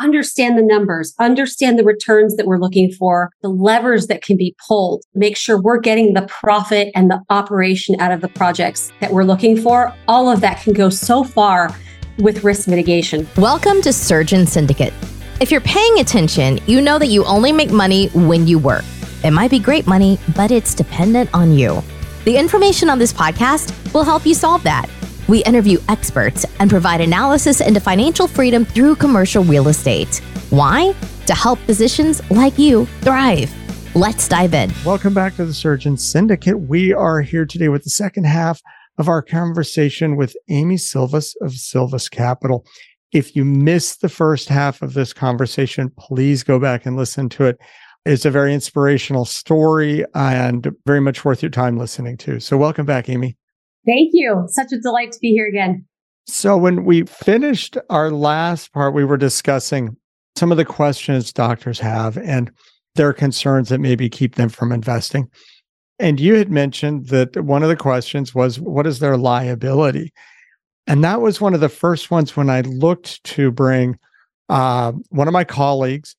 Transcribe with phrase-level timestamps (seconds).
[0.00, 4.56] understand the numbers, understand the returns that we're looking for, the levers that can be
[4.66, 9.12] pulled, make sure we're getting the profit and the operation out of the projects that
[9.12, 9.94] we're looking for.
[10.08, 11.76] All of that can go so far
[12.18, 13.28] with risk mitigation.
[13.36, 14.94] Welcome to Surgeon Syndicate.
[15.38, 18.84] If you're paying attention, you know that you only make money when you work.
[19.22, 21.82] It might be great money, but it's dependent on you.
[22.24, 24.88] The information on this podcast will help you solve that.
[25.30, 30.18] We interview experts and provide analysis into financial freedom through commercial real estate.
[30.50, 30.92] Why?
[31.26, 33.54] To help physicians like you thrive.
[33.94, 34.72] Let's dive in.
[34.84, 36.58] Welcome back to the Surgeon Syndicate.
[36.58, 38.60] We are here today with the second half
[38.98, 42.66] of our conversation with Amy Sylvis of Sylvis Capital.
[43.12, 47.44] If you missed the first half of this conversation, please go back and listen to
[47.44, 47.60] it.
[48.04, 52.40] It's a very inspirational story and very much worth your time listening to.
[52.40, 53.36] So, welcome back, Amy.
[53.86, 54.44] Thank you.
[54.48, 55.86] Such a delight to be here again.
[56.26, 59.96] So, when we finished our last part, we were discussing
[60.36, 62.50] some of the questions doctors have and
[62.94, 65.28] their concerns that maybe keep them from investing.
[65.98, 70.12] And you had mentioned that one of the questions was, what is their liability?
[70.86, 73.98] And that was one of the first ones when I looked to bring
[74.48, 76.16] uh, one of my colleagues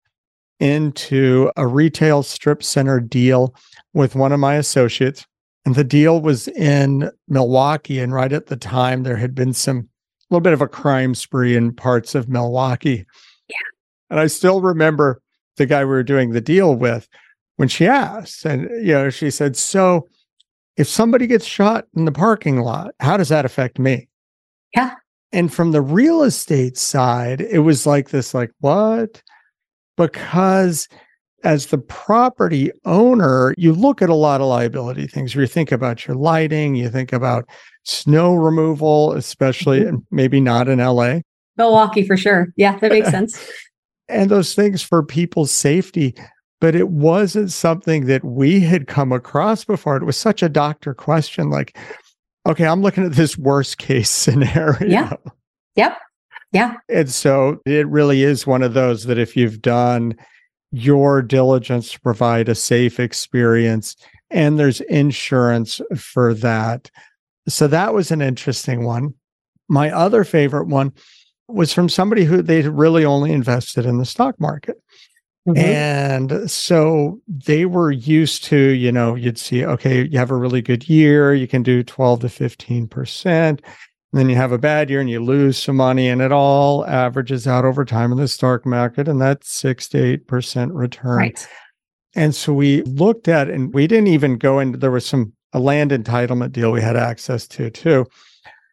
[0.59, 3.55] into a retail strip center deal
[3.93, 5.25] with one of my associates.
[5.65, 7.99] And the deal was in Milwaukee.
[7.99, 11.13] And right at the time, there had been some a little bit of a crime
[11.13, 13.05] spree in parts of Milwaukee.
[13.47, 13.55] Yeah.
[14.09, 15.21] And I still remember
[15.57, 17.07] the guy we were doing the deal with
[17.57, 20.07] when she asked, and you know, she said, So
[20.77, 24.07] if somebody gets shot in the parking lot, how does that affect me?
[24.73, 24.95] Yeah.
[25.33, 29.21] And from the real estate side, it was like this, like, what?
[29.97, 30.87] because
[31.43, 35.35] as the property owner, you look at a lot of liability things.
[35.35, 37.47] You think about your lighting, you think about
[37.83, 39.89] snow removal, especially mm-hmm.
[39.89, 41.19] and maybe not in LA.
[41.57, 42.47] Milwaukee for sure.
[42.55, 43.39] Yeah, that makes sense.
[44.07, 46.15] and those things for people's safety.
[46.59, 49.97] But it wasn't something that we had come across before.
[49.97, 51.75] It was such a doctor question like,
[52.47, 54.87] okay, I'm looking at this worst case scenario.
[54.87, 55.13] Yeah.
[55.75, 55.97] Yep.
[56.51, 56.73] Yeah.
[56.89, 60.15] And so it really is one of those that if you've done
[60.71, 63.95] your diligence to provide a safe experience
[64.31, 66.89] and there's insurance for that.
[67.47, 69.13] So that was an interesting one.
[69.67, 70.93] My other favorite one
[71.47, 74.81] was from somebody who they really only invested in the stock market.
[75.47, 75.57] Mm-hmm.
[75.57, 80.61] And so they were used to, you know, you'd see, okay, you have a really
[80.61, 83.59] good year, you can do 12 to 15%
[84.13, 87.47] then you have a bad year and you lose some money, and it all averages
[87.47, 91.17] out over time in the stock market, and that's six to eight percent return.
[91.17, 91.47] Right.
[92.13, 94.77] And so we looked at, and we didn't even go into.
[94.77, 98.05] There was some a land entitlement deal we had access to too.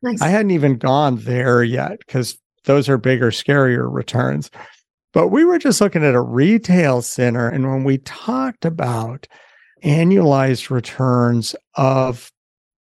[0.03, 0.21] Nice.
[0.23, 4.51] I hadn't even gone there yet because those are bigger, scarier returns.
[5.13, 9.29] But we were just looking at a retail center, and when we talked about
[9.85, 12.33] annualized returns of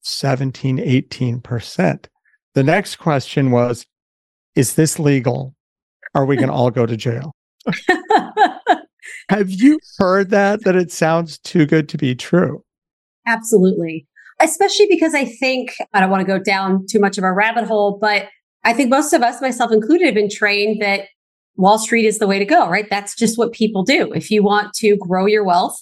[0.01, 2.09] 17, 18 percent
[2.53, 3.85] the next question was
[4.55, 5.55] Is this legal?
[6.15, 7.33] Are we going to all go to jail?
[9.29, 10.63] Have you heard that?
[10.63, 12.63] That it sounds too good to be true.
[13.25, 14.05] Absolutely.
[14.39, 17.65] Especially because I think, I don't want to go down too much of a rabbit
[17.65, 18.27] hole, but
[18.63, 21.07] I think most of us, myself included, have been trained that
[21.55, 22.89] Wall Street is the way to go, right?
[22.89, 24.11] That's just what people do.
[24.13, 25.81] If you want to grow your wealth,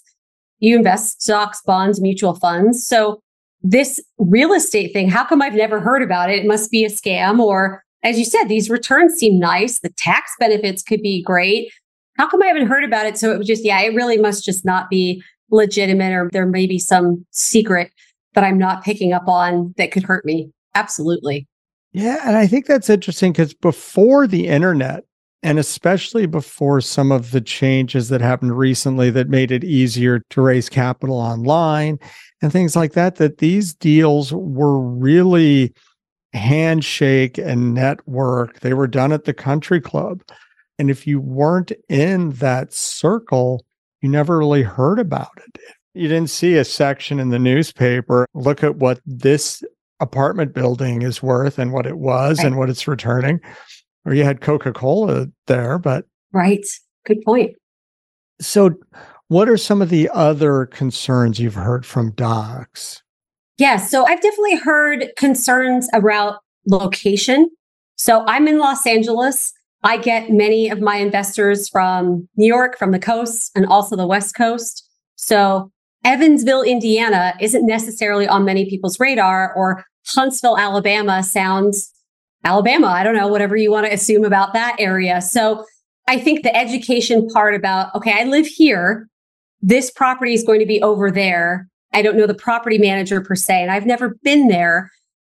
[0.59, 2.85] you invest stocks, bonds, mutual funds.
[2.85, 3.21] So
[3.63, 6.39] this real estate thing, how come I've never heard about it?
[6.39, 7.39] It must be a scam.
[7.39, 9.79] Or as you said, these returns seem nice.
[9.79, 11.71] The tax benefits could be great.
[12.17, 13.17] How come I haven't heard about it?
[13.17, 16.65] So it was just, yeah, it really must just not be legitimate or there may
[16.65, 17.91] be some secret
[18.33, 20.51] that I'm not picking up on that could hurt me.
[20.75, 21.47] Absolutely.
[21.91, 22.21] Yeah.
[22.25, 25.03] And I think that's interesting because before the internet,
[25.43, 30.41] and especially before some of the changes that happened recently that made it easier to
[30.41, 31.97] raise capital online
[32.41, 35.73] and things like that, that these deals were really
[36.33, 38.59] handshake and network.
[38.59, 40.21] They were done at the country club.
[40.77, 43.65] And if you weren't in that circle,
[44.01, 45.59] you never really heard about it.
[45.93, 48.27] You didn't see a section in the newspaper.
[48.33, 49.63] Look at what this
[49.99, 53.39] apartment building is worth and what it was and what it's returning
[54.05, 56.05] or you had Coca Cola there, but.
[56.33, 56.65] Right.
[57.05, 57.55] Good point.
[58.39, 58.75] So,
[59.27, 63.01] what are some of the other concerns you've heard from docs?
[63.57, 63.77] Yeah.
[63.77, 67.49] So, I've definitely heard concerns about location.
[67.97, 69.53] So, I'm in Los Angeles.
[69.83, 74.07] I get many of my investors from New York, from the coast, and also the
[74.07, 74.87] West Coast.
[75.15, 75.71] So,
[76.03, 81.90] Evansville, Indiana isn't necessarily on many people's radar, or Huntsville, Alabama sounds
[82.43, 82.87] Alabama.
[82.87, 85.21] I don't know, whatever you want to assume about that area.
[85.21, 85.65] So
[86.07, 89.07] I think the education part about, okay, I live here.
[89.61, 91.67] This property is going to be over there.
[91.93, 94.89] I don't know the property manager per se, and I've never been there.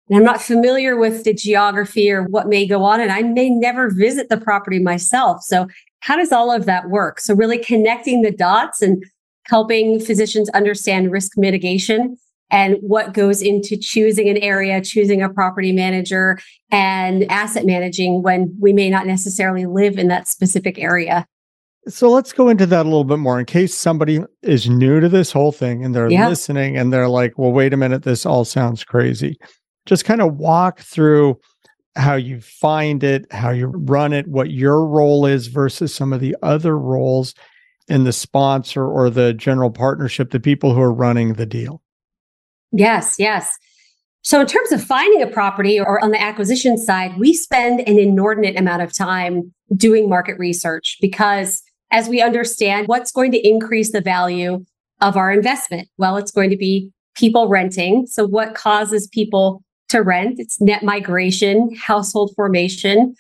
[0.10, 3.50] And I'm not familiar with the geography or what may go on, and I may
[3.50, 5.44] never visit the property myself.
[5.44, 5.68] So,
[6.00, 7.20] how does all of that work?
[7.20, 9.04] So, really connecting the dots and
[9.46, 12.18] helping physicians understand risk mitigation
[12.52, 16.40] and what goes into choosing an area, choosing a property manager,
[16.72, 21.26] and asset managing when we may not necessarily live in that specific area.
[21.88, 25.08] So let's go into that a little bit more in case somebody is new to
[25.08, 26.28] this whole thing and they're yeah.
[26.28, 29.38] listening and they're like, well, wait a minute, this all sounds crazy.
[29.86, 31.40] Just kind of walk through
[31.96, 36.22] how you find it, how you run it, what your role is versus some of
[36.22, 37.36] the other roles
[37.88, 41.84] in the sponsor or the general partnership, the people who are running the deal.
[42.72, 43.58] Yes, yes.
[44.26, 48.00] So, in terms of finding a property or on the acquisition side, we spend an
[48.00, 53.92] inordinate amount of time doing market research because as we understand what's going to increase
[53.92, 54.66] the value
[55.00, 58.08] of our investment, well, it's going to be people renting.
[58.08, 60.40] So, what causes people to rent?
[60.40, 63.14] It's net migration, household formation,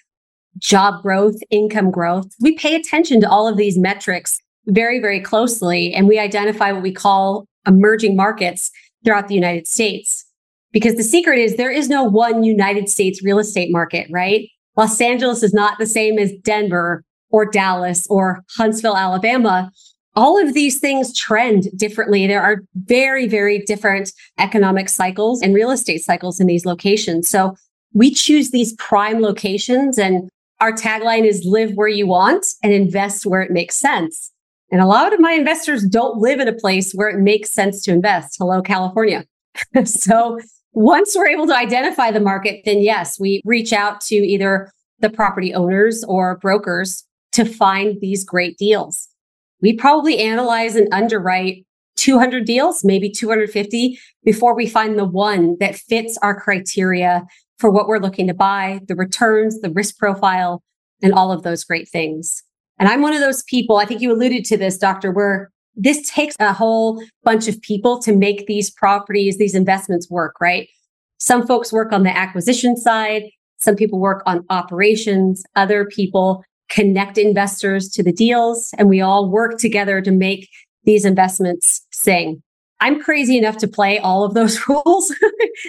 [0.57, 2.27] job growth, income growth.
[2.41, 6.81] We pay attention to all of these metrics very, very closely, and we identify what
[6.81, 8.71] we call emerging markets
[9.05, 10.25] throughout the United States.
[10.71, 14.49] Because the secret is there is no one United States real estate market, right?
[14.75, 19.71] Los Angeles is not the same as Denver or Dallas or Huntsville, Alabama.
[20.15, 22.27] All of these things trend differently.
[22.27, 27.29] There are very, very different economic cycles and real estate cycles in these locations.
[27.29, 27.55] So
[27.93, 30.29] we choose these prime locations and
[30.59, 34.31] our tagline is live where you want and invest where it makes sense.
[34.71, 37.81] And a lot of my investors don't live in a place where it makes sense
[37.83, 38.37] to invest.
[38.39, 39.25] Hello, California.
[39.85, 40.39] so
[40.73, 45.09] once we're able to identify the market, then yes, we reach out to either the
[45.09, 49.07] property owners or brokers to find these great deals.
[49.61, 51.65] We probably analyze and underwrite
[51.95, 57.25] 200 deals, maybe 250 before we find the one that fits our criteria
[57.57, 60.61] for what we're looking to buy, the returns, the risk profile,
[61.01, 62.43] and all of those great things.
[62.79, 66.09] And I'm one of those people, I think you alluded to this, doctor, where this
[66.09, 70.69] takes a whole bunch of people to make these properties, these investments work, right?
[71.17, 73.23] Some folks work on the acquisition side.
[73.57, 75.43] Some people work on operations.
[75.55, 80.49] Other people connect investors to the deals and we all work together to make
[80.83, 82.41] these investments sing.
[82.81, 85.13] I'm crazy enough to play all of those roles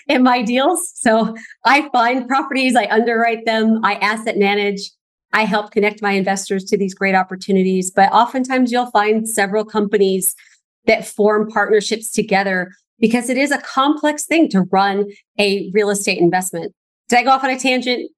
[0.09, 0.91] in my deals.
[0.95, 4.91] So I find properties, I underwrite them, I asset manage,
[5.37, 7.91] I help connect my investors to these great opportunities.
[7.91, 10.35] But oftentimes you'll find several companies
[10.87, 15.05] that form partnerships together because it is a complex thing to run
[15.39, 16.73] a real estate investment.
[17.11, 18.11] Did I go off on a tangent?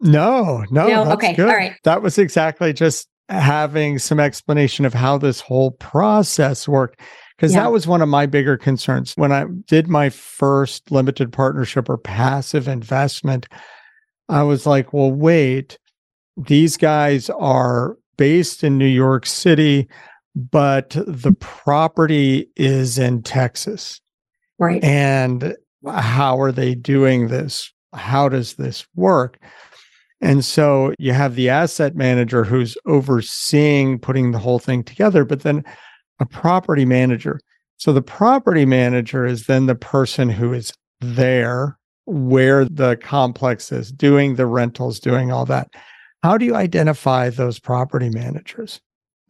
[0.00, 0.86] No, no.
[0.86, 1.12] no?
[1.12, 1.34] okay.
[1.34, 1.48] Good.
[1.48, 1.72] All right.
[1.84, 7.00] That was exactly just having some explanation of how this whole process worked.
[7.38, 7.62] Because yeah.
[7.62, 9.14] that was one of my bigger concerns.
[9.16, 13.46] When I did my first limited partnership or passive investment,
[14.28, 15.78] I was like, well, wait,
[16.36, 19.88] these guys are based in New York City,
[20.34, 24.00] but the property is in Texas.
[24.58, 24.82] Right.
[24.82, 25.54] And
[25.86, 27.72] how are they doing this?
[27.94, 29.38] How does this work?
[30.20, 35.42] And so you have the asset manager who's overseeing putting the whole thing together, but
[35.42, 35.62] then
[36.20, 37.38] a property manager.
[37.76, 43.92] So the property manager is then the person who is there where the complex is,
[43.92, 45.68] doing the rentals, doing all that.
[46.26, 48.80] How do you identify those property managers?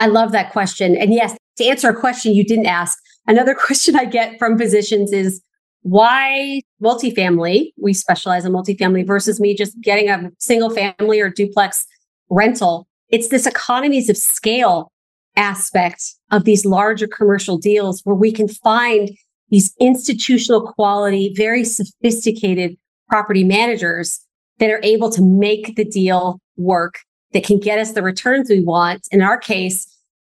[0.01, 0.97] I love that question.
[0.97, 5.13] And yes, to answer a question you didn't ask, another question I get from physicians
[5.13, 5.43] is
[5.83, 7.73] why multifamily?
[7.79, 11.85] We specialize in multifamily versus me just getting a single family or duplex
[12.31, 12.89] rental.
[13.11, 14.91] It's this economies of scale
[15.37, 19.11] aspect of these larger commercial deals where we can find
[19.51, 22.75] these institutional quality, very sophisticated
[23.11, 24.26] property managers
[24.59, 27.01] that are able to make the deal work
[27.33, 29.07] that can get us the returns we want.
[29.11, 29.87] In our case,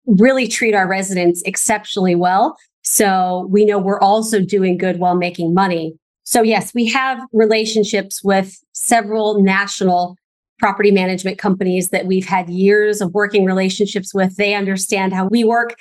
[0.06, 2.56] really treat our residents exceptionally well.
[2.83, 5.95] So we know we're also doing good while making money.
[6.25, 10.16] So yes, we have relationships with several national
[10.59, 14.37] property management companies that we've had years of working relationships with.
[14.37, 15.76] They understand how we work.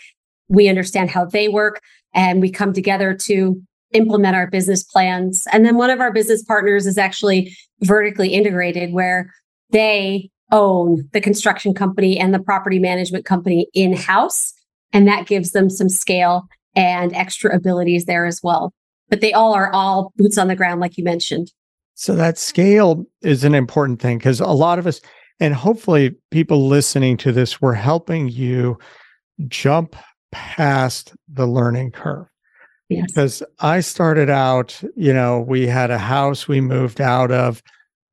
[0.47, 1.81] We understand how they work
[2.13, 3.61] and we come together to
[3.93, 5.47] implement our business plans.
[5.51, 9.33] And then one of our business partners is actually vertically integrated where
[9.71, 14.53] they own the construction company and the property management company in house.
[14.93, 18.73] And that gives them some scale and extra abilities there as well.
[19.09, 21.51] But they all are all boots on the ground, like you mentioned.
[21.95, 25.01] So that scale is an important thing because a lot of us,
[25.39, 28.77] And hopefully, people listening to this, we're helping you
[29.47, 29.95] jump
[30.31, 32.27] past the learning curve.
[32.89, 37.63] Because I started out, you know, we had a house we moved out of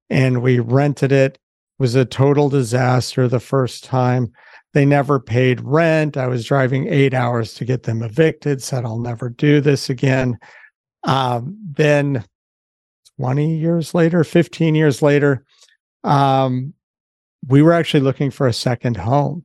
[0.08, 1.34] and we rented it.
[1.34, 1.38] it
[1.78, 4.32] was a total disaster the first time.
[4.72, 6.16] They never paid rent.
[6.16, 10.38] I was driving eight hours to get them evicted, said, I'll never do this again.
[11.04, 12.24] Um, then
[13.18, 15.44] 20 years later, 15 years later,
[16.04, 16.72] um,
[17.46, 19.44] we were actually looking for a second home.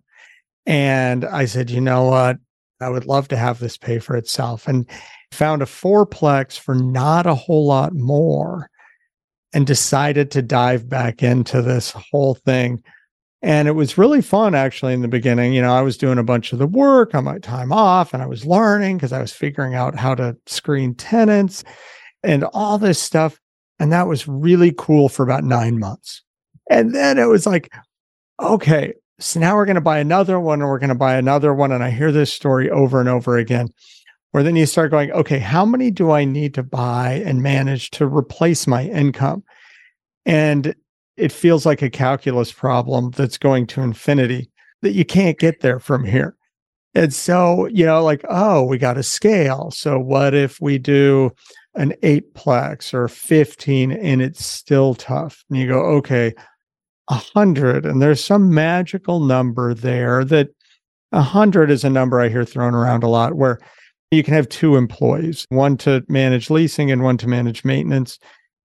[0.65, 2.38] And I said, you know what?
[2.79, 4.67] I would love to have this pay for itself.
[4.67, 4.88] And
[5.31, 8.69] found a fourplex for not a whole lot more
[9.53, 12.84] and decided to dive back into this whole thing.
[13.41, 15.53] And it was really fun actually in the beginning.
[15.53, 18.24] You know, I was doing a bunch of the work on my time off and
[18.24, 21.63] I was learning because I was figuring out how to screen tenants
[22.24, 23.39] and all this stuff.
[23.79, 26.24] And that was really cool for about nine months.
[26.69, 27.72] And then it was like,
[28.41, 31.53] okay, so now we're going to buy another one and we're going to buy another
[31.53, 31.72] one.
[31.72, 33.69] And I hear this story over and over again,
[34.31, 37.89] where then you start going, okay, how many do I need to buy and manage
[37.91, 39.43] to replace my income?
[40.25, 40.75] And
[41.15, 45.79] it feels like a calculus problem that's going to infinity that you can't get there
[45.79, 46.36] from here.
[46.93, 49.72] And so, you know, like, oh, we got to scale.
[49.72, 51.31] So what if we do
[51.75, 55.43] an eight eightplex or 15 and it's still tough?
[55.50, 56.34] And you go, okay,
[57.10, 60.50] a hundred, and there's some magical number there that
[61.12, 63.60] a hundred is a number I hear thrown around a lot where
[64.12, 68.20] you can have two employees, one to manage leasing and one to manage maintenance.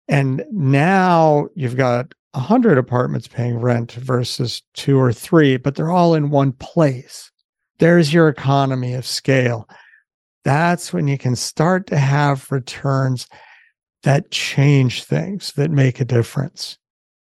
[0.08, 5.90] And now you've got a hundred apartments paying rent versus two or three, but they're
[5.90, 7.30] all in one place.
[7.78, 9.68] There's your economy of scale.
[10.44, 13.28] That's when you can start to have returns
[14.02, 16.78] that change things, that make a difference.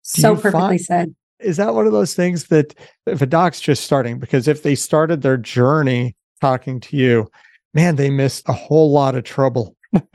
[0.03, 1.15] So perfectly find, said.
[1.41, 2.75] Is that one of those things that
[3.07, 7.31] if a doc's just starting, because if they started their journey talking to you,
[7.77, 9.77] man, they missed a whole lot of trouble.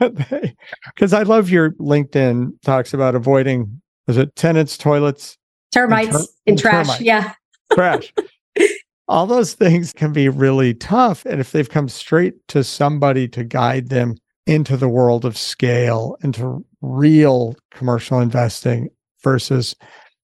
[0.94, 5.38] Because I love your LinkedIn talks about avoiding, is it tenants, toilets,
[5.72, 6.86] termites, and, ter- and trash?
[6.86, 7.00] Termites.
[7.00, 7.32] Yeah.
[7.72, 8.12] Trash.
[9.08, 11.24] All those things can be really tough.
[11.24, 14.16] And if they've come straight to somebody to guide them
[14.46, 18.88] into the world of scale, into real commercial investing,
[19.22, 19.74] versus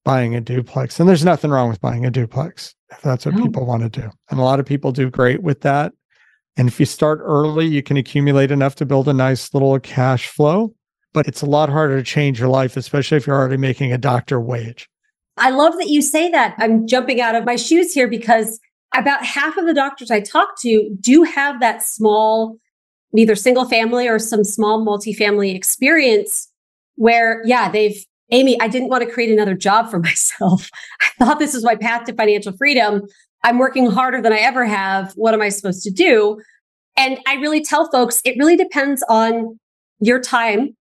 [0.05, 0.99] buying a duplex.
[0.99, 3.43] And there's nothing wrong with buying a duplex if that's what no.
[3.43, 4.09] people want to do.
[4.29, 5.93] And a lot of people do great with that.
[6.59, 10.27] And if you start early, you can accumulate enough to build a nice little cash
[10.27, 10.75] flow.
[11.13, 13.97] But it's a lot harder to change your life, especially if you're already making a
[13.97, 14.89] doctor wage.
[15.37, 16.55] I love that you say that.
[16.57, 18.59] I'm jumping out of my shoes here because
[18.93, 22.57] about half of the doctors I talk to do have that small,
[23.15, 26.51] either single family or some small multifamily experience
[26.95, 30.69] where, yeah, they've Amy, I didn't want to create another job for myself.
[31.01, 33.03] I thought this was my path to financial freedom.
[33.43, 35.13] I'm working harder than I ever have.
[35.13, 36.41] What am I supposed to do?
[36.97, 39.57] And I really tell folks it really depends on
[39.99, 40.75] your time,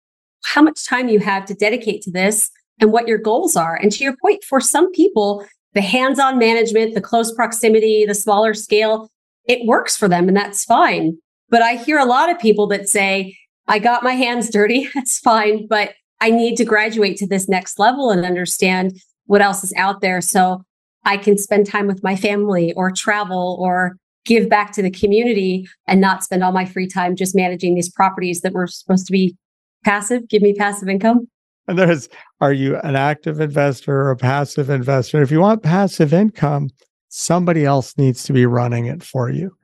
[0.45, 2.51] how much time you have to dedicate to this,
[2.81, 3.77] and what your goals are.
[3.77, 8.15] And to your point, for some people, the hands on management, the close proximity, the
[8.15, 9.11] smaller scale,
[9.47, 11.19] it works for them and that's fine.
[11.51, 13.37] But I hear a lot of people that say,
[13.67, 14.89] I got my hands dirty.
[14.95, 15.67] That's fine.
[15.67, 20.01] But I need to graduate to this next level and understand what else is out
[20.01, 20.63] there so
[21.05, 25.67] I can spend time with my family or travel or give back to the community
[25.87, 29.13] and not spend all my free time just managing these properties that were supposed to
[29.13, 29.37] be
[29.85, 31.27] passive, give me passive income.
[31.67, 32.09] And there's,
[32.41, 35.23] are you an active investor or a passive investor?
[35.23, 36.71] If you want passive income,
[37.09, 39.57] somebody else needs to be running it for you.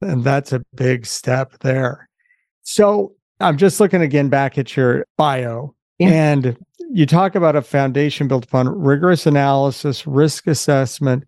[0.00, 2.08] And that's a big step there.
[2.62, 5.74] So I'm just looking again back at your bio
[6.08, 6.56] And
[6.90, 11.24] you talk about a foundation built upon rigorous analysis, risk assessment,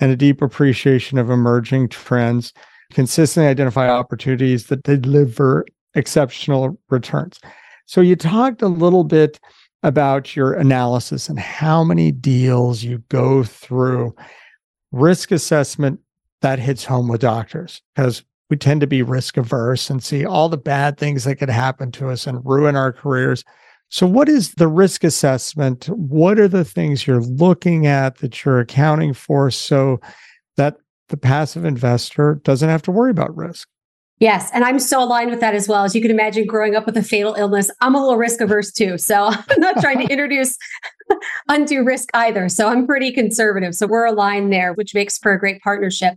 [0.00, 2.52] and a deep appreciation of emerging trends,
[2.92, 5.64] consistently identify opportunities that deliver
[5.94, 7.40] exceptional returns.
[7.86, 9.40] So you talked a little bit
[9.82, 14.14] about your analysis and how many deals you go through.
[14.92, 16.00] Risk assessment
[16.42, 20.48] that hits home with doctors because we tend to be risk averse and see all
[20.48, 23.44] the bad things that could happen to us and ruin our careers.
[23.88, 25.86] So, what is the risk assessment?
[25.86, 30.00] What are the things you're looking at that you're accounting for so
[30.56, 30.76] that
[31.08, 33.68] the passive investor doesn't have to worry about risk?
[34.18, 34.50] Yes.
[34.54, 35.84] And I'm so aligned with that as well.
[35.84, 38.72] As you can imagine, growing up with a fatal illness, I'm a little risk averse
[38.72, 38.96] too.
[38.96, 40.56] So I'm not trying to introduce
[41.48, 42.48] undue risk either.
[42.48, 43.74] So I'm pretty conservative.
[43.74, 46.14] So we're aligned there, which makes for a great partnership.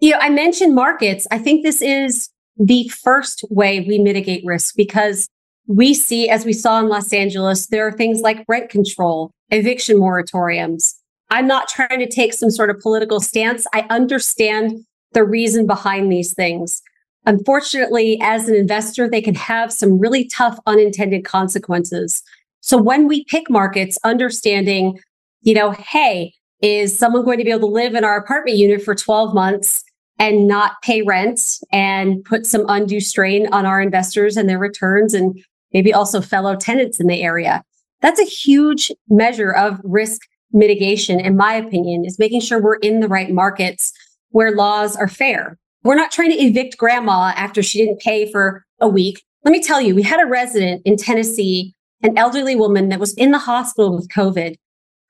[0.00, 1.26] You know, I mentioned markets.
[1.30, 5.28] I think this is the first way we mitigate risk because
[5.68, 9.98] we see, as we saw in Los Angeles, there are things like rent control, eviction
[9.98, 10.94] moratoriums.
[11.30, 13.66] I'm not trying to take some sort of political stance.
[13.74, 14.80] I understand
[15.12, 16.80] the reason behind these things.
[17.26, 22.22] Unfortunately, as an investor, they can have some really tough unintended consequences.
[22.60, 24.98] So when we pick markets, understanding,
[25.42, 26.32] you know, hey,
[26.62, 29.84] is someone going to be able to live in our apartment unit for 12 months
[30.18, 35.12] and not pay rent and put some undue strain on our investors and their returns
[35.12, 35.38] and
[35.72, 37.62] maybe also fellow tenants in the area?
[38.00, 40.22] That's a huge measure of risk
[40.52, 43.92] mitigation, in my opinion, is making sure we're in the right markets
[44.30, 45.58] where laws are fair.
[45.84, 49.22] We're not trying to evict grandma after she didn't pay for a week.
[49.44, 53.14] Let me tell you, we had a resident in Tennessee, an elderly woman that was
[53.14, 54.56] in the hospital with COVID.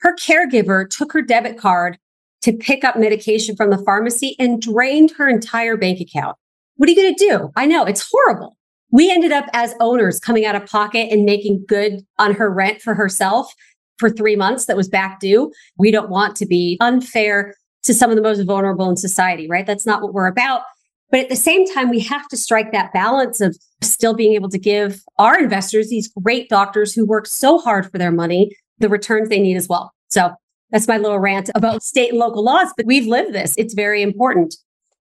[0.00, 1.98] Her caregiver took her debit card
[2.42, 6.36] to pick up medication from the pharmacy and drained her entire bank account.
[6.76, 7.50] What are you going to do?
[7.56, 8.56] I know it's horrible.
[8.90, 12.80] We ended up as owners coming out of pocket and making good on her rent
[12.80, 13.52] for herself
[13.98, 15.52] for three months that was back due.
[15.78, 17.54] We don't want to be unfair
[17.84, 19.66] to some of the most vulnerable in society, right?
[19.66, 20.62] That's not what we're about.
[21.10, 24.50] But at the same time, we have to strike that balance of still being able
[24.50, 28.88] to give our investors, these great doctors who work so hard for their money, the
[28.88, 29.92] returns they need as well.
[30.08, 30.32] So
[30.70, 33.54] that's my little rant about state and local laws, but we've lived this.
[33.56, 34.54] It's very important.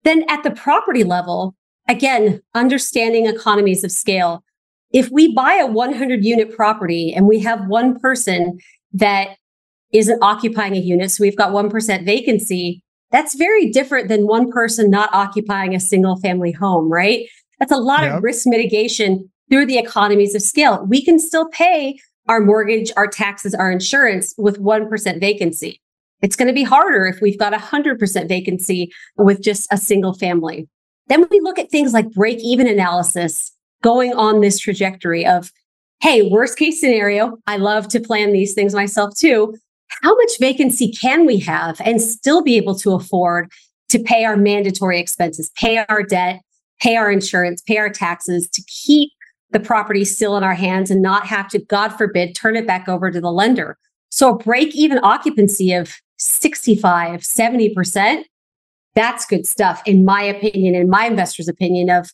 [0.04, 1.56] Then at the property level,
[1.90, 4.44] again, understanding economies of scale.
[4.92, 8.58] If we buy a 100 unit property and we have one person
[8.92, 9.36] that
[9.92, 14.88] isn't occupying a unit, so we've got 1% vacancy, that's very different than one person
[14.88, 17.26] not occupying a single family home, right?
[17.58, 18.16] That's a lot yep.
[18.16, 20.86] of risk mitigation through the economies of scale.
[20.88, 25.80] We can still pay our mortgage, our taxes, our insurance with 1% vacancy.
[26.22, 30.68] It's going to be harder if we've got 100% vacancy with just a single family.
[31.10, 33.52] Then we look at things like break even analysis
[33.82, 35.50] going on this trajectory of,
[36.00, 39.56] hey, worst case scenario, I love to plan these things myself too.
[40.02, 43.50] How much vacancy can we have and still be able to afford
[43.88, 46.42] to pay our mandatory expenses, pay our debt,
[46.80, 49.10] pay our insurance, pay our taxes to keep
[49.50, 52.88] the property still in our hands and not have to, God forbid, turn it back
[52.88, 53.76] over to the lender.
[54.10, 58.22] So a break even occupancy of 65, 70%
[58.94, 62.10] that's good stuff, in my opinion, in my investor's opinion, of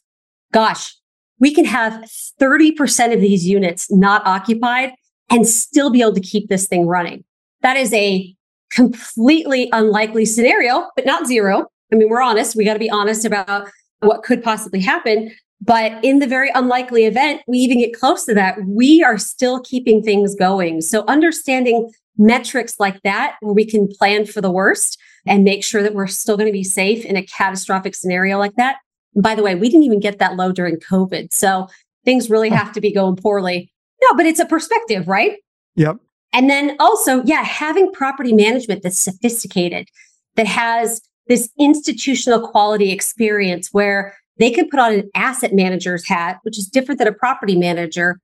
[0.52, 0.94] gosh,
[1.38, 2.04] we can have
[2.40, 4.92] 30% of these units not occupied
[5.30, 7.24] and still be able to keep this thing running.
[7.62, 8.34] That is a
[8.70, 11.66] completely unlikely scenario, but not zero.
[11.92, 12.56] I mean, we're honest.
[12.56, 13.68] We got to be honest about
[14.00, 15.32] what could possibly happen.
[15.60, 19.60] But in the very unlikely event, we even get close to that, we are still
[19.60, 20.82] keeping things going.
[20.82, 25.82] So understanding metrics like that, where we can plan for the worst and make sure
[25.82, 28.76] that we're still going to be safe in a catastrophic scenario like that.
[29.14, 31.32] And by the way, we didn't even get that low during COVID.
[31.32, 31.68] So
[32.04, 33.72] things really have to be going poorly.
[34.02, 35.38] No, but it's a perspective, right?
[35.74, 35.96] Yep.
[36.32, 39.88] And then also, yeah, having property management that's sophisticated,
[40.36, 46.38] that has this institutional quality experience where they can put on an asset manager's hat,
[46.42, 48.20] which is different than a property manager,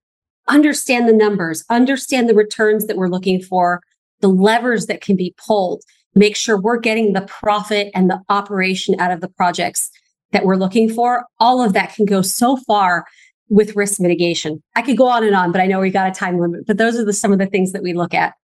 [0.48, 3.80] understand the numbers, understand the returns that we're looking for,
[4.20, 5.82] the levers that can be pulled
[6.14, 9.90] make sure we're getting the profit and the operation out of the projects
[10.32, 11.24] that we're looking for.
[11.38, 13.04] All of that can go so far
[13.48, 14.62] with risk mitigation.
[14.74, 16.66] I could go on and on, but I know we got a time limit.
[16.66, 18.34] But those are the, some of the things that we look at.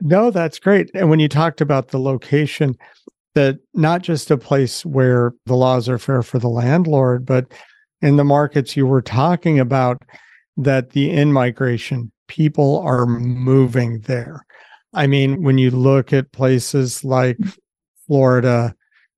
[0.00, 0.90] No, that's great.
[0.94, 2.76] And when you talked about the location,
[3.34, 7.52] that not just a place where the laws are fair for the landlord, but
[8.00, 10.02] in the markets you were talking about,
[10.56, 14.44] that the in migration, people are moving there.
[14.94, 17.56] I mean, when you look at places like mm.
[18.06, 18.74] Florida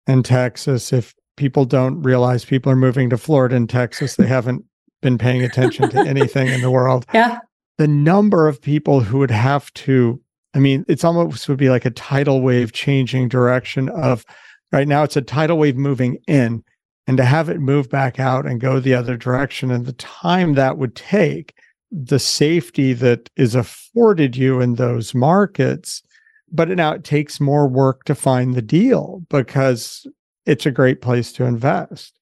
[0.06, 4.64] and Texas, if people don't realize people are moving to Florida and Texas, they haven't
[5.02, 7.06] been paying attention to anything in the world.
[7.14, 7.38] Yeah.
[7.76, 10.20] The number of people who would have to,
[10.54, 14.24] I mean, it's almost would be like a tidal wave changing direction of
[14.70, 16.62] right now, it's a tidal wave moving in
[17.08, 20.54] and to have it move back out and go the other direction and the time
[20.54, 21.54] that would take
[21.90, 26.02] the safety that is afforded you in those markets.
[26.50, 30.06] But now it takes more work to find the deal because
[30.46, 32.18] it's a great place to invest.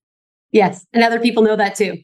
[0.53, 0.87] Yes.
[0.93, 1.99] And other people know that too.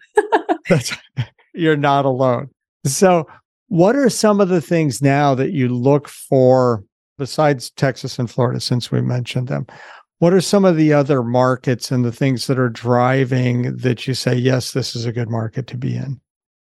[1.54, 2.50] You're not alone.
[2.84, 3.26] So,
[3.68, 6.84] what are some of the things now that you look for
[7.18, 9.66] besides Texas and Florida, since we mentioned them?
[10.20, 14.14] What are some of the other markets and the things that are driving that you
[14.14, 16.20] say, yes, this is a good market to be in?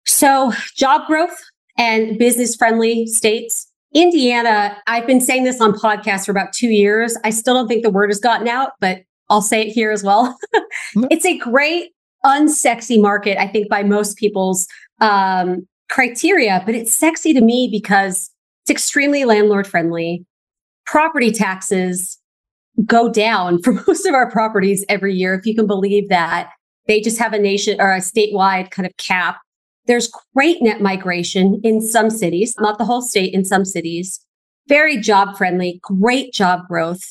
[0.07, 1.37] So, job growth
[1.79, 3.71] and business friendly states.
[3.95, 7.17] Indiana, I've been saying this on podcasts for about two years.
[7.25, 10.03] I still don't think the word has gotten out, but I'll say it here as
[10.03, 10.37] well.
[11.11, 11.93] it's a great,
[12.25, 14.67] unsexy market, I think, by most people's
[15.01, 18.31] um, criteria, but it's sexy to me because
[18.63, 20.25] it's extremely landlord friendly.
[20.87, 22.19] property taxes
[22.85, 26.51] go down for most of our properties every year, if you can believe that.
[26.87, 29.39] They just have a nation or a statewide kind of cap.
[29.87, 34.21] There's great net migration in some cities, not the whole state, in some cities.
[34.69, 37.03] Very job friendly, great job growth.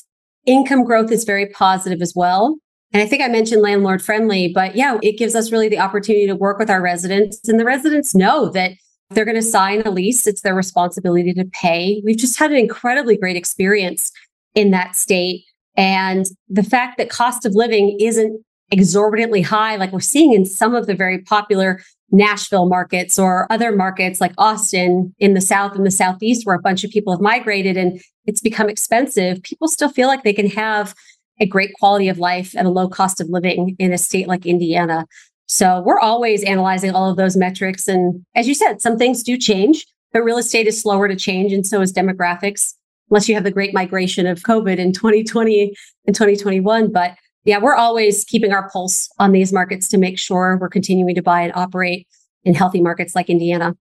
[0.44, 2.58] Income growth is very positive as well.
[2.92, 6.26] And I think I mentioned landlord friendly, but yeah, it gives us really the opportunity
[6.26, 7.48] to work with our residents.
[7.48, 8.72] And the residents know that
[9.10, 12.02] they're going to sign a lease, it's their responsibility to pay.
[12.04, 14.12] We've just had an incredibly great experience
[14.54, 15.44] in that state.
[15.76, 20.74] And the fact that cost of living isn't exorbitantly high, like we're seeing in some
[20.74, 25.86] of the very popular Nashville markets or other markets like Austin in the South and
[25.86, 29.88] the Southeast, where a bunch of people have migrated and it's become expensive, people still
[29.88, 30.94] feel like they can have
[31.40, 34.46] a great quality of life at a low cost of living in a state like
[34.46, 35.04] Indiana.
[35.46, 37.88] So we're always analyzing all of those metrics.
[37.88, 41.52] And as you said, some things do change, but real estate is slower to change.
[41.52, 42.74] And so is demographics,
[43.10, 45.74] unless you have the great migration of COVID in 2020
[46.06, 46.92] and 2021.
[46.92, 51.14] But yeah, we're always keeping our pulse on these markets to make sure we're continuing
[51.14, 52.06] to buy and operate
[52.44, 53.76] in healthy markets like Indiana.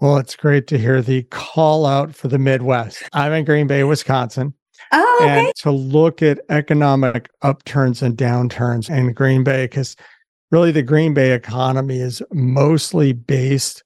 [0.00, 3.02] Well, it's great to hear the call out for the Midwest.
[3.12, 4.54] I'm in Green Bay, Wisconsin.
[4.92, 5.46] Oh, okay.
[5.46, 9.96] And to look at economic upturns and downturns in Green Bay, because
[10.50, 13.82] really the Green Bay economy is mostly based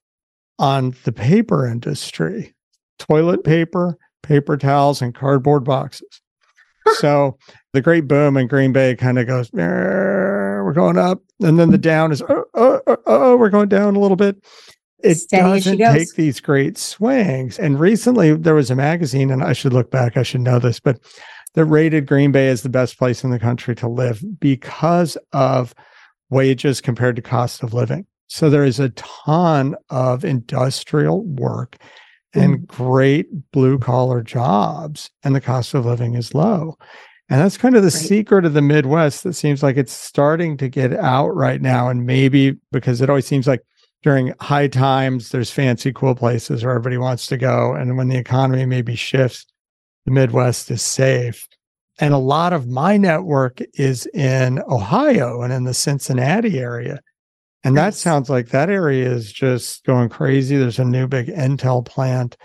[0.59, 2.55] on the paper industry
[2.99, 6.21] toilet paper, paper towels, and cardboard boxes.
[6.95, 7.37] so
[7.75, 11.21] the great boom in Green Bay kind of goes, we're going up.
[11.43, 14.37] And then the down is, oh, oh, oh, oh we're going down a little bit.
[15.03, 17.59] It Steady doesn't take these great swings.
[17.59, 20.81] And recently there was a magazine, and I should look back, I should know this,
[20.81, 20.99] but
[21.55, 25.75] that rated Green Bay as the best place in the country to live because of
[26.31, 28.07] wages compared to cost of living.
[28.29, 31.77] So there is a ton of industrial work
[32.33, 32.67] and mm.
[32.67, 36.77] great blue collar jobs, and the cost of living is low.
[37.31, 38.07] And that's kind of the right.
[38.07, 41.89] secret of the Midwest that seems like it's starting to get out right now.
[41.89, 43.63] And maybe because it always seems like
[44.03, 47.75] during high times, there's fancy, cool places where everybody wants to go.
[47.75, 49.47] And when the economy maybe shifts,
[50.05, 51.49] the Midwest is safe.
[51.99, 56.99] And a lot of my network is in Ohio and in the Cincinnati area.
[57.63, 60.59] And that sounds like that area is just going crazy.
[60.59, 62.37] There's a new big Intel plant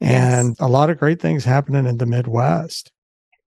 [0.00, 0.56] and yes.
[0.60, 2.90] a lot of great things happening in the Midwest.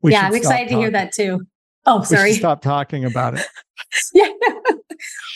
[0.02, 0.78] We yeah, I'm excited talking.
[0.78, 1.46] to hear that too.
[1.86, 2.34] Oh, sorry.
[2.34, 3.46] stop talking about it.
[4.14, 4.28] yeah.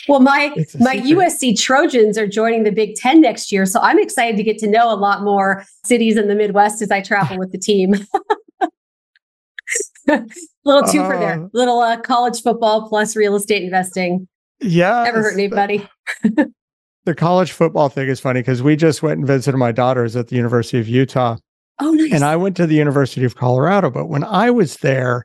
[0.08, 1.04] Well, my my secret.
[1.04, 4.66] USC Trojans are joining the Big Ten next year, so I'm excited to get to
[4.66, 7.94] know a lot more cities in the Midwest as I travel with the team.
[10.64, 11.48] little two uh, for there.
[11.52, 14.28] Little uh, college football plus real estate investing.
[14.60, 15.04] Yeah.
[15.04, 15.88] Never hurt anybody.
[17.04, 20.28] the college football thing is funny because we just went and visited my daughters at
[20.28, 21.36] the University of Utah.
[21.78, 22.12] Oh, nice.
[22.12, 23.90] And I went to the University of Colorado.
[23.90, 25.24] But when I was there,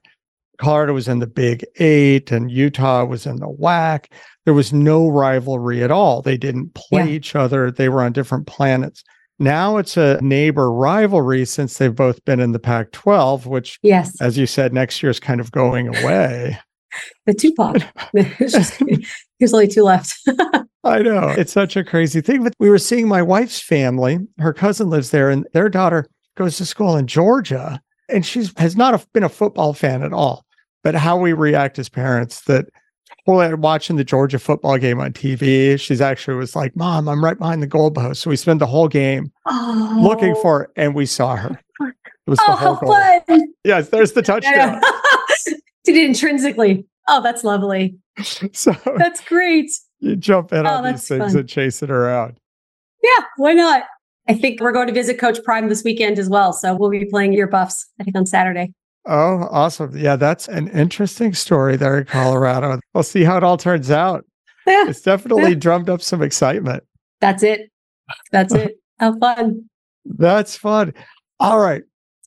[0.57, 4.05] Colorado was in the Big Eight and Utah was in the WAC.
[4.45, 6.21] There was no rivalry at all.
[6.21, 7.11] They didn't play yeah.
[7.11, 9.03] each other, they were on different planets.
[9.39, 14.19] Now it's a neighbor rivalry since they've both been in the Pac 12, which, yes,
[14.19, 16.57] as you said, next year is kind of going away.
[17.27, 17.83] the Tupac.
[19.39, 20.17] There's only two left.
[20.83, 21.29] I know.
[21.37, 22.43] It's such a crazy thing.
[22.43, 24.17] But we were seeing my wife's family.
[24.39, 26.07] Her cousin lives there, and their daughter
[26.37, 27.81] goes to school in Georgia.
[28.09, 30.45] And she's has not been a football fan at all.
[30.83, 32.67] But how we react as parents that
[33.27, 35.79] watching the Georgia football game on TV.
[35.79, 38.17] She's actually was like, Mom, I'm right behind the goalpost.
[38.17, 39.99] So we spent the whole game oh.
[40.01, 41.59] looking for her and we saw her.
[41.81, 43.21] It was oh, the whole goal.
[43.27, 43.53] Fun.
[43.63, 44.81] Yes, there's the touchdown.
[45.83, 46.85] Did it intrinsically.
[47.07, 47.97] Oh, that's lovely.
[48.51, 49.69] So that's great.
[49.99, 51.37] You jump in oh, on these things fun.
[51.37, 52.39] and chase it around.
[53.03, 53.83] Yeah, why not?
[54.29, 56.53] I think we're going to visit Coach Prime this weekend as well.
[56.53, 58.73] So we'll be playing your buffs, I think, on Saturday.
[59.05, 59.95] Oh, awesome.
[59.97, 62.79] Yeah, that's an interesting story there in Colorado.
[62.93, 64.25] we'll see how it all turns out.
[64.65, 64.89] Yeah.
[64.89, 65.55] It's definitely yeah.
[65.55, 66.83] drummed up some excitement.
[67.21, 67.71] That's it.
[68.31, 68.75] That's it.
[68.99, 69.69] How fun.
[70.03, 70.93] That's fun.
[71.39, 71.83] All right.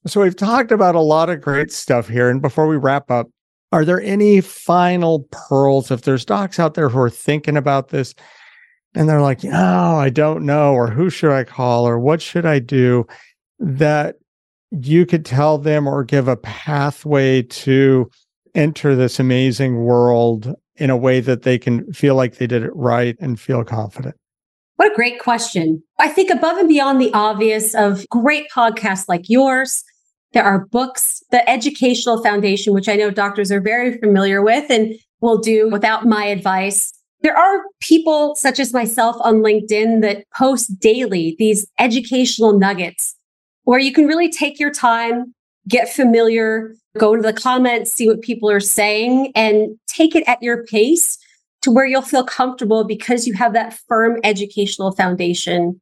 [0.07, 2.31] So we've talked about a lot of great stuff here.
[2.31, 3.29] And before we wrap up,
[3.73, 5.91] are there any final pearls?
[5.91, 8.15] If there's docs out there who are thinking about this
[8.95, 12.47] and they're like, oh, I don't know, or who should I call, or what should
[12.47, 13.07] I do,
[13.59, 14.17] that
[14.71, 18.11] you could tell them or give a pathway to
[18.55, 22.75] enter this amazing world in a way that they can feel like they did it
[22.75, 24.17] right and feel confident?
[24.77, 25.83] What a great question.
[25.99, 29.85] I think above and beyond the obvious of great podcasts like yours,
[30.33, 34.95] there are books, the Educational Foundation, which I know doctors are very familiar with and
[35.21, 36.93] will do without my advice.
[37.23, 43.15] There are people such as myself on LinkedIn that post daily these educational nuggets
[43.65, 45.35] where you can really take your time,
[45.69, 50.43] get familiar, go into the comments, see what people are saying, and take it at
[50.43, 51.19] your pace
[51.63, 55.81] to where you'll feel comfortable because you have that firm educational foundation.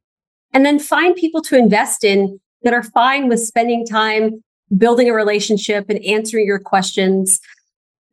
[0.53, 4.43] And then find people to invest in that are fine with spending time
[4.77, 7.39] building a relationship and answering your questions.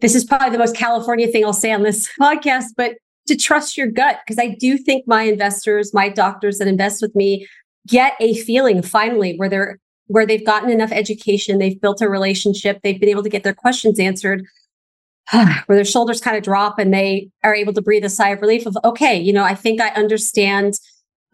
[0.00, 2.92] This is probably the most California thing I'll say on this podcast, but
[3.26, 7.14] to trust your gut, because I do think my investors, my doctors that invest with
[7.14, 7.46] me
[7.86, 12.80] get a feeling finally where they're where they've gotten enough education, they've built a relationship,
[12.82, 14.44] they've been able to get their questions answered,
[15.32, 18.40] where their shoulders kind of drop and they are able to breathe a sigh of
[18.40, 20.74] relief of, okay, you know, I think I understand.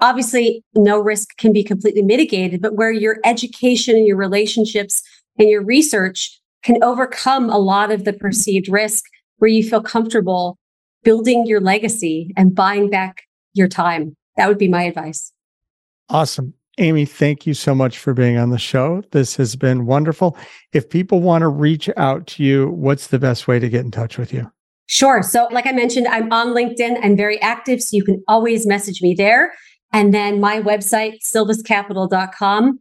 [0.01, 5.03] Obviously, no risk can be completely mitigated, but where your education and your relationships
[5.39, 9.05] and your research can overcome a lot of the perceived risk,
[9.37, 10.57] where you feel comfortable
[11.03, 13.23] building your legacy and buying back
[13.55, 14.17] your time.
[14.37, 15.33] That would be my advice.
[16.09, 16.55] Awesome.
[16.79, 19.03] Amy, thank you so much for being on the show.
[19.11, 20.37] This has been wonderful.
[20.73, 23.91] If people want to reach out to you, what's the best way to get in
[23.91, 24.51] touch with you?
[24.87, 25.23] Sure.
[25.23, 26.99] So, like I mentioned, I'm on LinkedIn.
[27.03, 29.53] I'm very active, so you can always message me there.
[29.93, 32.81] And then my website, sylviscapital.com,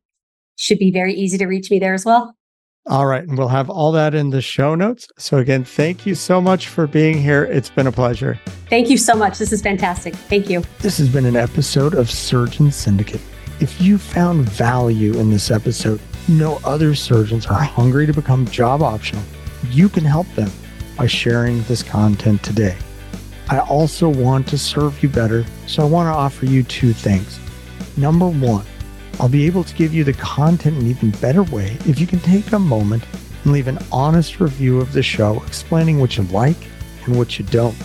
[0.56, 2.34] should be very easy to reach me there as well.
[2.88, 3.24] All right.
[3.24, 5.08] And we'll have all that in the show notes.
[5.18, 7.44] So, again, thank you so much for being here.
[7.44, 8.40] It's been a pleasure.
[8.70, 9.38] Thank you so much.
[9.38, 10.16] This is fantastic.
[10.16, 10.64] Thank you.
[10.80, 13.22] This has been an episode of Surgeon Syndicate.
[13.60, 18.48] If you found value in this episode, you know other surgeons are hungry to become
[18.48, 19.24] job optional.
[19.70, 20.50] You can help them
[20.98, 22.76] by sharing this content today.
[23.50, 27.40] I also want to serve you better, so I want to offer you two things.
[27.98, 28.66] Number one,
[29.22, 32.08] I'll be able to give you the content in an even better way if you
[32.08, 33.04] can take a moment
[33.44, 36.58] and leave an honest review of the show explaining what you like
[37.06, 37.78] and what you don't.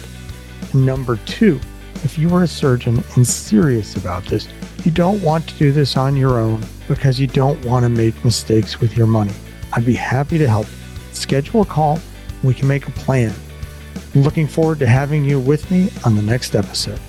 [0.73, 1.61] And number two,
[2.05, 4.49] if you are a surgeon and serious about this,
[4.83, 8.25] you don't want to do this on your own because you don't want to make
[8.25, 9.35] mistakes with your money.
[9.75, 10.67] I'd be happy to help.
[11.13, 12.01] Schedule a call.
[12.45, 13.35] We can make a plan.
[14.15, 17.01] Looking forward to having you with me on the next episode.